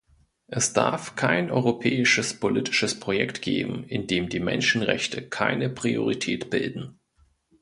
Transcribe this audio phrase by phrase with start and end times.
[0.47, 6.99] Es darf kein europäisches politisches Projekt geben, in dem die Menschenrechte keine Priorität bilden.